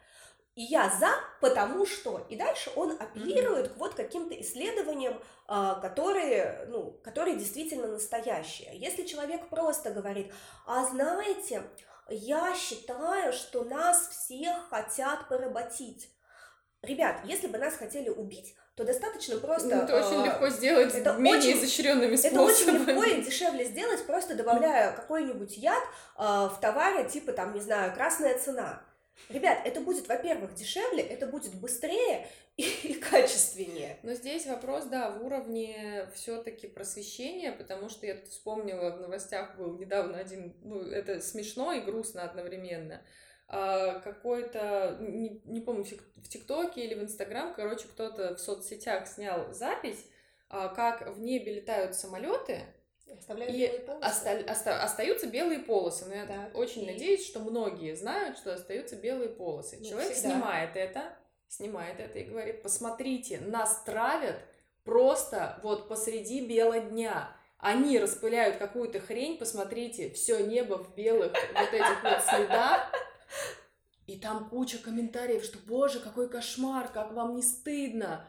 [0.57, 2.27] И я за, потому что.
[2.29, 3.75] И дальше он апеллирует mm-hmm.
[3.75, 8.77] к вот каким-то исследованиям, а, которые, ну, которые действительно настоящие.
[8.77, 10.35] Если человек просто говорит,
[10.67, 11.63] а знаете,
[12.09, 16.11] я считаю, что нас всех хотят поработить.
[16.83, 19.75] Ребят, если бы нас хотели убить, то достаточно просто...
[19.75, 22.45] Ну, это э, очень легко сделать это менее очень, изощренными способами.
[22.45, 25.83] Это очень легко и дешевле сделать, просто добавляя какой-нибудь яд
[26.17, 28.81] э, в товаре, типа, там, не знаю, красная цена.
[29.31, 33.99] Ребят, это будет, во-первых, дешевле, это будет быстрее и, и качественнее.
[34.05, 39.57] Но здесь вопрос, да, в уровне все-таки просвещения, потому что я тут вспомнила, в новостях
[39.57, 43.03] был недавно один, ну, это смешно и грустно одновременно.
[43.51, 45.85] А, какой-то, не, не помню,
[46.17, 50.05] в ТикТоке или в Инстаграм, короче, кто-то в соцсетях снял запись,
[50.51, 52.61] а, как в небе летают самолеты,
[53.11, 54.07] Оставляют и белые полосы.
[54.07, 56.05] Оста- оста- остаются белые полосы.
[56.07, 56.93] Но я так, очень и...
[56.93, 59.79] надеюсь, что многие знают, что остаются белые полосы.
[59.81, 60.35] Ну, Человек всегда.
[60.35, 61.17] снимает это,
[61.49, 64.37] снимает это и говорит: посмотрите, нас травят
[64.85, 67.35] просто вот посреди бела дня.
[67.59, 72.93] Они распыляют какую-то хрень, посмотрите, все небо в белых вот этих вот следах.
[74.09, 78.25] И там куча комментариев, что, боже, какой кошмар, как вам не стыдно.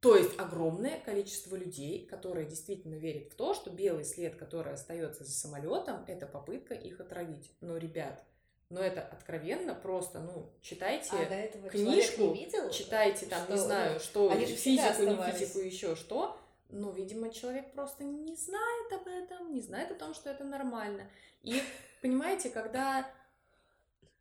[0.00, 5.22] То есть огромное количество людей, которые действительно верят в то, что белый след, который остается
[5.22, 7.52] за самолетом, это попытка их отравить.
[7.60, 8.24] Но, ребят,
[8.70, 14.00] но это откровенно просто, ну, читайте а книжку, не видел, читайте там, что, не знаю,
[14.00, 16.40] что, физику, не физику, еще что.
[16.70, 21.06] Но, видимо, человек просто не знает об этом, не знает о том, что это нормально.
[21.42, 21.60] И,
[22.00, 23.06] понимаете, когда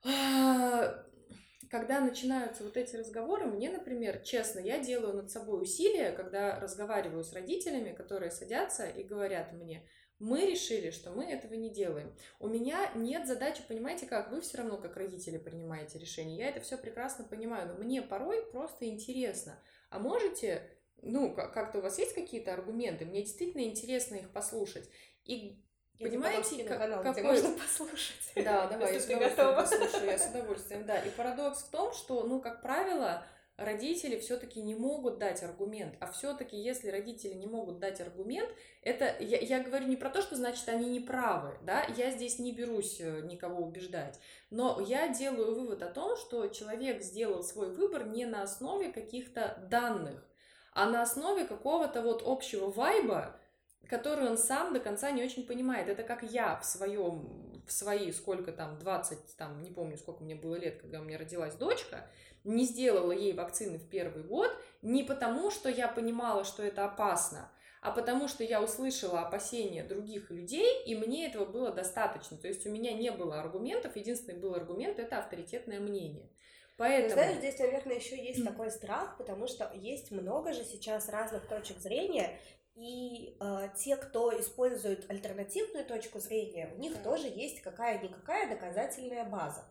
[0.02, 7.24] когда начинаются вот эти разговоры, мне, например, честно, я делаю над собой усилия, когда разговариваю
[7.24, 9.88] с родителями, которые садятся и говорят мне,
[10.20, 12.14] мы решили, что мы этого не делаем.
[12.40, 16.38] У меня нет задачи, понимаете как, вы все равно как родители принимаете решение.
[16.38, 19.62] Я это все прекрасно понимаю, но мне порой просто интересно.
[19.90, 23.06] А можете, ну, как-то у вас есть какие-то аргументы?
[23.06, 24.90] Мне действительно интересно их послушать.
[25.24, 25.64] И
[26.00, 27.14] Понимаете, как, канал, какой...
[27.14, 28.32] где можно послушать.
[28.36, 31.00] Да, давай, я с удовольствием послушаю, я с удовольствием, да.
[31.00, 33.26] И парадокс в том, что, ну, как правило,
[33.60, 38.50] родители все-таки не могут дать аргумент, а все-таки, если родители не могут дать аргумент,
[38.82, 42.40] это я, я говорю не про то, что значит они не правы, да, я здесь
[42.40, 47.74] не берусь э, никого убеждать, но я делаю вывод о том, что человек сделал свой
[47.74, 50.24] выбор не на основе каких-то данных,
[50.72, 53.36] а на основе какого-то вот общего вайба,
[53.88, 55.88] которую он сам до конца не очень понимает.
[55.88, 60.36] Это как я в своем, в свои, сколько там, 20, там, не помню, сколько мне
[60.36, 62.08] было лет, когда у меня родилась дочка,
[62.44, 67.52] не сделала ей вакцины в первый год, не потому, что я понимала, что это опасно,
[67.82, 72.38] а потому что я услышала опасения других людей, и мне этого было достаточно.
[72.38, 76.30] То есть у меня не было аргументов, единственный был аргумент– это авторитетное мнение.
[76.78, 77.16] Поэтому...
[77.16, 81.78] знаешь, здесь, наверное, еще есть такой страх, потому что есть много же сейчас разных точек
[81.80, 82.40] зрения,
[82.80, 87.04] и э, те, кто использует альтернативную точку зрения, у них да.
[87.04, 89.66] тоже есть какая-никакая доказательная база.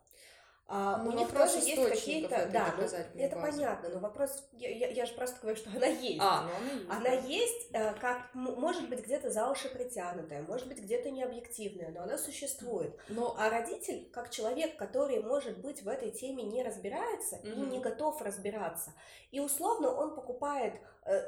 [0.71, 3.53] А, ну, у них тоже есть какие-то, да, ну, это базы.
[3.57, 6.21] понятно, но вопрос, я, я, я же просто говорю, что она есть.
[6.21, 6.91] А, ну она есть.
[6.91, 12.03] Она есть, э, как, может быть, где-то за уши притянутая, может быть, где-то необъективная, но
[12.03, 12.95] она существует.
[13.09, 13.35] Но...
[13.39, 17.55] А родитель, как человек, который, может быть, в этой теме не разбирается mm-hmm.
[17.55, 18.93] и не готов разбираться,
[19.31, 20.75] и условно он покупает,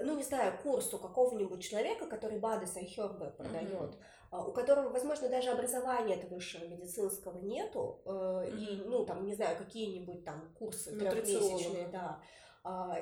[0.02, 5.28] ну, не знаю, курс у какого-нибудь человека, который БАДы Сайхербе продает, mm-hmm у которого, возможно,
[5.28, 8.58] даже образования это высшего медицинского нету, mm-hmm.
[8.58, 12.20] и, ну, там, не знаю, какие-нибудь там курсы трехмесячные, да,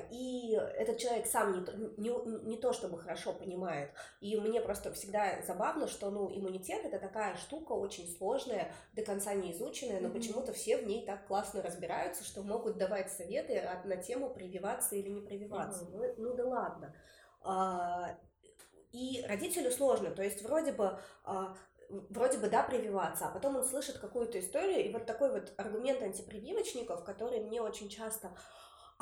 [0.09, 1.59] и этот человек сам не,
[1.97, 3.91] не, не то чтобы хорошо понимает.
[4.21, 9.33] И мне просто всегда забавно, что ну, иммунитет это такая штука очень сложная, до конца
[9.33, 10.13] не изученная, но mm-hmm.
[10.13, 15.09] почему-то все в ней так классно разбираются, что могут давать советы на тему прививаться или
[15.09, 15.83] не прививаться.
[15.83, 16.15] Mm-hmm.
[16.17, 18.17] Ну, ну да ладно.
[18.91, 21.55] И родителю сложно, то есть вроде бы а,
[21.89, 26.01] вроде бы, да, прививаться, а потом он слышит какую-то историю, и вот такой вот аргумент
[26.01, 28.31] антипрививочников, который мне очень часто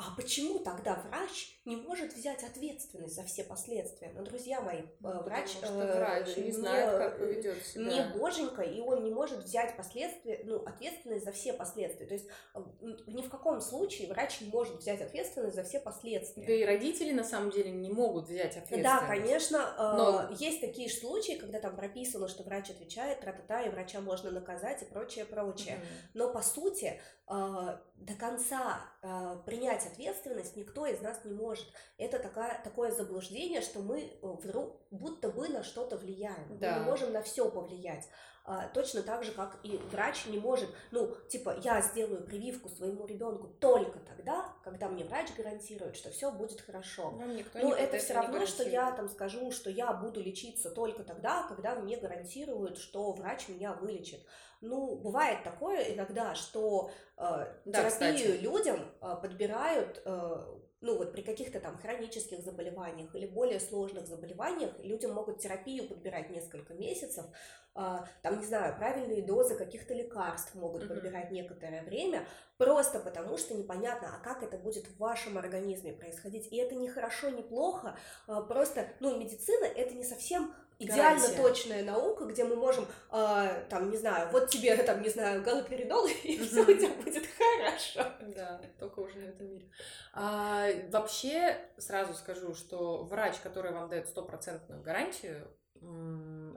[0.00, 4.12] а почему тогда врач не может взять ответственность за все последствия?
[4.14, 7.84] Ну, друзья мои, ну, э, врач, э, врач не, не знает, как поведет себя.
[7.84, 12.06] Не боженька, и он не может взять последствия, ну, ответственность за все последствия.
[12.06, 12.60] То есть э,
[13.08, 16.46] ни в каком случае врач не может взять ответственность за все последствия.
[16.46, 18.84] Да и родители на самом деле не могут взять ответственность.
[18.84, 19.56] Да, конечно.
[19.56, 20.28] Э, Но...
[20.38, 24.80] Есть такие же случаи, когда там прописано, что врач отвечает, тра-та-та, и врача можно наказать
[24.80, 25.74] и прочее, прочее.
[25.74, 26.10] Mm-hmm.
[26.14, 31.66] Но по сути до конца а, принять ответственность никто из нас не может.
[31.98, 36.58] Это такая, такое заблуждение, что мы э, вдруг будто бы на что-то влияем.
[36.58, 36.74] Да.
[36.74, 38.08] Мы не можем на все повлиять.
[38.50, 43.06] А, точно так же, как и врач не может, ну, типа, я сделаю прививку своему
[43.06, 47.10] ребенку только тогда, когда мне врач гарантирует, что все будет хорошо.
[47.10, 51.04] Но, никто Но это все равно, что я там скажу, что я буду лечиться только
[51.04, 54.20] тогда, когда мне гарантируют, что врач меня вылечит.
[54.60, 57.20] Ну, бывает такое иногда, что э,
[57.64, 58.42] да, терапию кстати.
[58.42, 64.72] людям э, подбирают э, ну вот при каких-то там хронических заболеваниях или более сложных заболеваниях
[64.80, 67.26] людям могут терапию подбирать несколько месяцев,
[67.74, 70.88] а, там, не знаю, правильные дозы каких-то лекарств могут mm-hmm.
[70.88, 76.50] подбирать некоторое время, просто потому что непонятно, а как это будет в вашем организме происходить.
[76.52, 81.42] И это не хорошо, не плохо, а, просто, ну, медицина это не совсем идеально Гарантия.
[81.42, 86.06] точная наука, где мы можем, э, там, не знаю, вот тебе, там, не знаю, галоперидол,
[86.24, 88.12] и все у тебя будет хорошо.
[88.34, 89.70] Да, только уже в этом мире.
[90.12, 95.48] А, вообще, сразу скажу, что врач, который вам дает стопроцентную гарантию,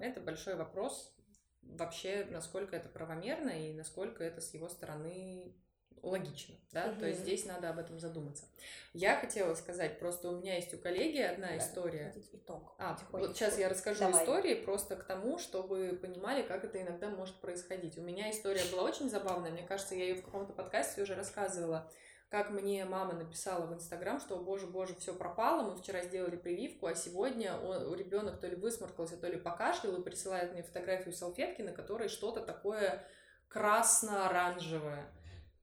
[0.01, 1.15] это большой вопрос
[1.61, 5.55] вообще, насколько это правомерно и насколько это с его стороны
[6.03, 6.99] логично, да, угу.
[7.01, 8.45] то есть здесь надо об этом задуматься.
[8.93, 12.13] Я хотела сказать, просто у меня есть у коллеги одна да, история.
[12.33, 12.73] Итог.
[12.77, 14.23] А, вот сейчас я расскажу Давай.
[14.23, 17.97] истории просто к тому, чтобы понимали, как это иногда может происходить.
[17.97, 21.89] У меня история была очень забавная, мне кажется, я ее в каком-то подкасте уже рассказывала.
[22.29, 26.87] как мне мама написала в Инстаграм, что, боже, боже, все пропало, мы вчера сделали прививку,
[26.87, 31.61] а сегодня он, ребенок то ли высморкался, то ли покашлял и присылает мне фотографию салфетки,
[31.61, 33.05] на которой что-то такое
[33.49, 35.11] красно-оранжевое.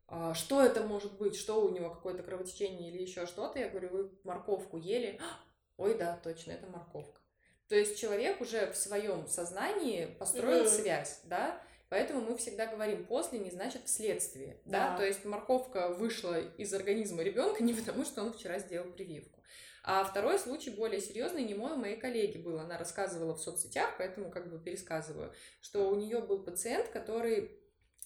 [0.08, 1.36] А, что это может быть?
[1.36, 3.58] Что у него какое-то кровотечение или еще что-то?
[3.58, 5.20] Я говорю, вы морковку ели?
[5.76, 7.20] Ой, да, точно, это морковка.
[7.68, 10.80] То есть человек уже в своем сознании построил mm-hmm.
[10.80, 11.60] связь, да?
[11.90, 14.60] Поэтому мы всегда говорим, после не значит вследствие.
[14.64, 14.90] Да.
[14.90, 14.96] да?
[14.96, 19.38] То есть морковка вышла из организма ребенка не потому, что он вчера сделал прививку.
[19.84, 22.58] А второй случай более серьезный, не мой, у моей коллеги был.
[22.58, 27.58] Она рассказывала в соцсетях, поэтому как бы пересказываю, что у нее был пациент, который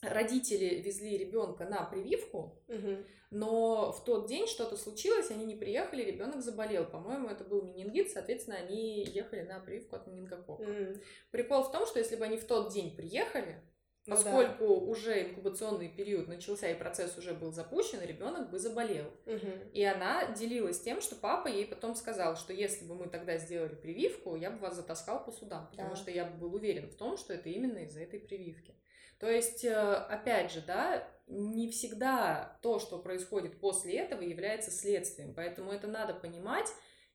[0.03, 3.05] родители везли ребенка на прививку, угу.
[3.31, 6.85] но в тот день что-то случилось, они не приехали, ребенок заболел.
[6.85, 10.65] По-моему, это был менингит, соответственно, они ехали на прививку от менингококка.
[10.65, 11.01] Угу.
[11.31, 13.63] Прикол в том, что если бы они в тот день приехали,
[14.05, 14.73] ну, Поскольку да.
[14.73, 19.07] уже инкубационный период начался и процесс уже был запущен, ребенок бы заболел.
[19.27, 19.71] Угу.
[19.73, 23.77] И она делилась тем, что папа ей потом сказал, что если бы мы тогда сделали
[23.77, 25.97] прививку, я бы вас затаскал по судам, потому да.
[25.97, 28.75] что я бы был уверен в том, что это именно из-за этой прививки.
[29.21, 35.33] То есть, э, опять же, да, не всегда то, что происходит после этого, является следствием.
[35.33, 36.67] Поэтому это надо понимать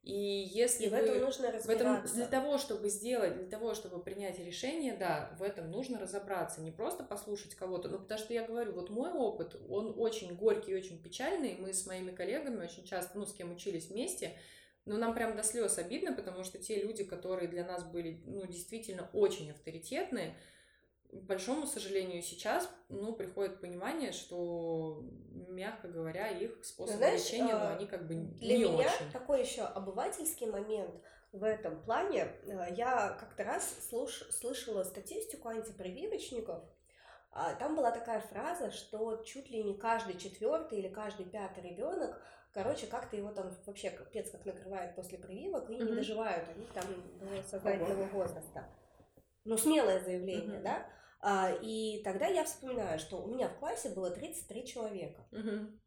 [0.07, 1.67] и если и в этом нужно разбираться.
[1.67, 5.99] В этом, для того, чтобы сделать, для того, чтобы принять решение, да, в этом нужно
[5.99, 6.61] разобраться.
[6.61, 10.73] Не просто послушать кого-то, ну, потому что я говорю, вот мой опыт, он очень горький,
[10.73, 11.57] очень печальный.
[11.59, 14.37] Мы с моими коллегами очень часто, ну, с кем учились вместе,
[14.85, 18.45] но нам прям до слез обидно, потому что те люди, которые для нас были, ну,
[18.45, 20.37] действительно очень авторитетные,
[21.25, 25.03] большому сожалению, сейчас, ну, приходит понимание, что,
[25.49, 29.11] мягко говоря, их способы Знаешь, лечения, ну, они как бы для не меня очень.
[29.11, 30.93] такой еще обывательский момент
[31.31, 32.27] в этом плане.
[32.45, 34.23] Э, я как-то раз слуш...
[34.31, 36.63] слышала статистику антипрививочников,
[37.31, 42.19] а, там была такая фраза, что чуть ли не каждый четвертый или каждый пятый ребенок,
[42.51, 45.83] короче, как-то его там вообще капец как накрывает после прививок и mm-hmm.
[45.83, 46.85] не доживают они там
[47.19, 48.65] до сознательного возраста.
[49.45, 50.63] Ну, смелое заявление, mm-hmm.
[50.63, 50.85] да?
[51.19, 55.27] А, и тогда я вспоминаю, что у меня в классе было 33 человека.
[55.31, 55.79] Угу.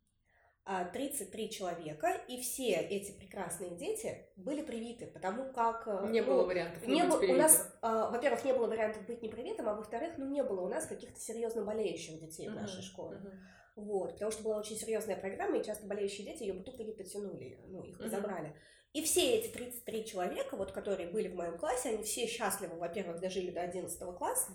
[0.92, 5.88] 33 человека, и все эти прекрасные дети были привиты, потому как...
[5.88, 9.20] Э, не ну, было вариантов не, быть У нас, а, во-первых, не было вариантов быть
[9.20, 12.82] непривитым, а во-вторых, ну, не было у нас каких-то серьезно болеющих детей uh-huh, в нашей
[12.82, 13.18] школе.
[13.18, 13.32] Uh-huh.
[13.76, 17.58] Вот, потому что была очень серьезная программа, и часто болеющие дети ее бутылки не потянули,
[17.66, 18.54] ну, их забрали.
[18.92, 23.20] И все эти 33 человека, вот, которые были в моем классе, они все счастливы, во-первых,
[23.20, 24.52] дожили до 11 класса,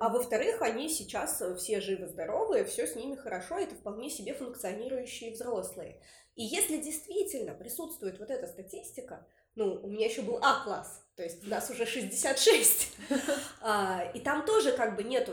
[0.00, 5.32] а во-вторых, они сейчас э, все живы-здоровы, все с ними хорошо, это вполне себе функционирующие
[5.32, 6.00] взрослые.
[6.34, 11.46] И если действительно присутствует вот эта статистика, ну, у меня еще был А-класс, то есть
[11.46, 12.96] у нас уже 66,
[13.60, 15.32] а, и там тоже как бы нету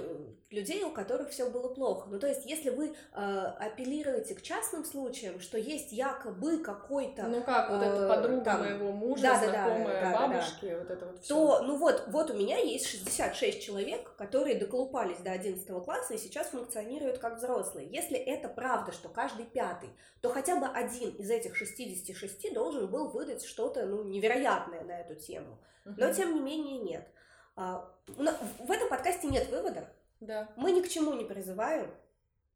[0.52, 2.08] людей, у которых все было плохо.
[2.10, 7.28] Ну, то есть, если вы э, апеллируете к частным случаям, что есть якобы какой-то...
[7.28, 10.78] Ну как, вот эта подруга там, моего мужа, да, знакомая да, да, бабушки, да, да.
[10.80, 11.34] вот это вот все.
[11.36, 16.18] То, ну вот, вот у меня есть 66 человек, которые доколупались до 11 класса и
[16.18, 17.88] сейчас функционируют как взрослые.
[17.88, 19.90] Если это правда, что каждый пятый,
[20.22, 25.14] то хотя бы один из этих 66 должен был выдать что-то, ну, невероятное на эту
[25.14, 25.60] тему.
[25.86, 27.08] Но, тем не менее, нет.
[27.56, 30.50] А, в этом подкасте нет вывода, да.
[30.56, 31.92] Мы ни к чему не призываем,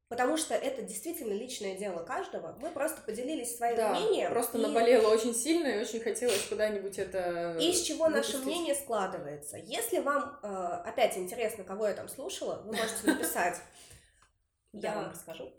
[0.08, 2.58] потому что это действительно личное дело каждого.
[2.62, 4.32] Мы просто поделились своим да, мнением.
[4.32, 4.62] Просто и...
[4.62, 7.58] наболело очень сильно и очень хотелось куда-нибудь это.
[7.60, 8.36] И из чего выпустить.
[8.36, 9.58] наше мнение складывается.
[9.58, 10.48] Если вам э,
[10.86, 13.58] опять интересно, кого я там слушала, вы можете написать.
[14.74, 15.54] Я вам расскажу.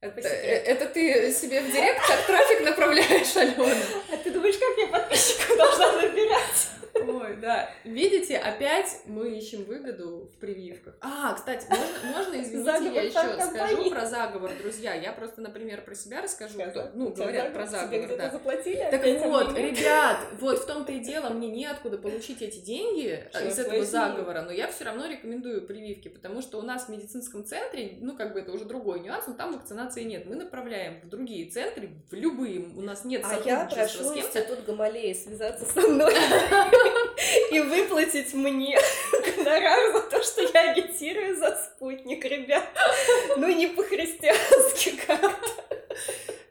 [0.00, 3.74] Это, это ты себе в директ как трафик направляешь, Алена?
[4.12, 6.68] А ты думаешь, как я подписчиков должна набирать?
[7.06, 7.70] Ой, да.
[7.84, 10.94] Видите, опять мы ищем выгоду в прививках.
[11.00, 14.94] А, кстати, можно, можно извините, заговор я еще скажу про заговор, друзья.
[14.94, 16.58] Я просто, например, про себя расскажу.
[16.58, 18.30] Что, ну, говорят про заговор, да.
[18.30, 18.88] заплатили?
[18.90, 23.58] Так вот, ребят, вот в том-то и дело, мне неоткуда получить эти деньги Что, из
[23.58, 27.98] этого заговора, но я все равно рекомендую прививки, потому что у нас в медицинском центре,
[28.00, 29.54] ну, как бы это уже другой нюанс, но там
[29.88, 30.26] вакцинации нет.
[30.26, 35.12] Мы направляем в другие центры, в любые, у нас нет А я прошу институт Гамалеи
[35.12, 36.14] связаться со мной.
[37.52, 38.78] и выплатить мне
[39.12, 42.64] гонорар за то, что я агитирую за спутник, ребят.
[43.36, 45.68] Ну, не по-христиански как-то.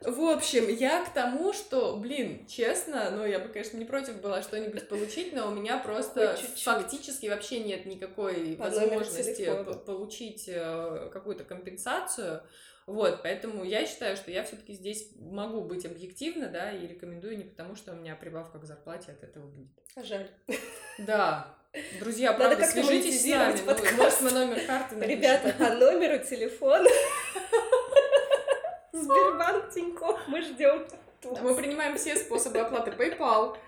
[0.00, 4.42] В общем, я к тому, что, блин, честно, ну, я бы, конечно, не против была
[4.42, 6.62] что-нибудь получить, но у меня просто Чуть-чуть.
[6.62, 9.50] фактически вообще нет никакой По возможности
[9.84, 12.42] получить э, какую-то компенсацию.
[12.88, 17.44] Вот, поэтому я считаю, что я все-таки здесь могу быть объективна, да, и рекомендую не
[17.44, 19.68] потому, что у меня прибавка к зарплате от этого будет.
[20.02, 20.30] Жаль.
[20.96, 21.54] Да.
[22.00, 23.58] Друзья, Надо правда, свяжитесь с нами.
[23.66, 25.18] Ну, может, мы номер карты напишем.
[25.18, 26.88] Ребята, по номеру телефона
[28.92, 30.88] Сбербанк, Тинькофф, мы ждем.
[31.42, 33.58] Мы принимаем все способы оплаты PayPal,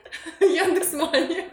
[0.41, 1.51] Яндекс.Мани.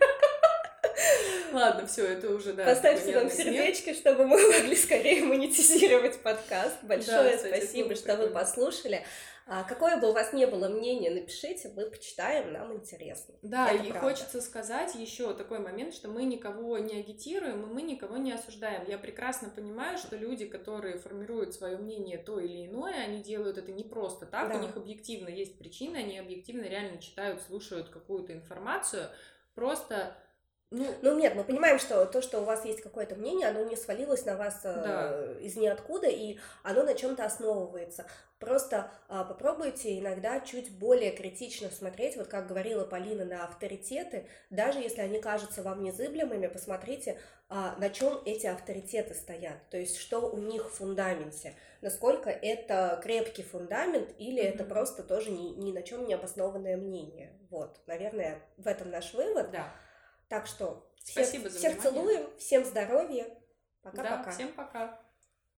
[1.53, 2.65] Ладно, все, это уже, да.
[2.65, 6.75] Поставьте нам сердечки, чтобы мы могли скорее монетизировать подкаст.
[6.83, 9.03] Большое да, спасибо, что вы послушали.
[9.49, 13.33] А какое бы у вас не было мнение, напишите, мы почитаем, нам интересно.
[13.41, 14.09] Да, Это и правда.
[14.09, 18.83] хочется сказать еще такой момент, что мы никого не агитируем, и мы никого не осуждаем.
[18.89, 23.71] Я прекрасно понимаю, что люди, которые формируют свое мнение то или иное, они делают это
[23.71, 24.57] не просто так, да.
[24.57, 29.07] у них объективно есть причины, они объективно реально читают, слушают какую-то информацию,
[29.55, 30.13] просто
[30.69, 33.77] ну, ну нет, мы понимаем, что то, что у вас есть какое-то мнение, оно не
[33.77, 35.39] свалилось на вас э, да.
[35.39, 38.05] из ниоткуда, и оно на чем-то основывается.
[38.37, 44.79] Просто э, попробуйте иногда чуть более критично смотреть, вот как говорила Полина, на авторитеты, даже
[44.79, 47.17] если они кажутся вам незыблемыми, посмотрите,
[47.49, 52.99] э, на чем эти авторитеты стоят, то есть что у них в фундаменте, насколько это
[53.01, 54.53] крепкий фундамент или mm-hmm.
[54.53, 57.31] это просто тоже ни, ни на чем не обоснованное мнение.
[57.49, 59.51] Вот, наверное, в этом наш вывод.
[59.51, 59.73] Да.
[60.27, 61.91] Так что всех, Спасибо за всех внимание.
[61.91, 63.41] целуем, всем здоровья.
[63.81, 64.23] Пока-пока.
[64.23, 65.06] Да, всем пока.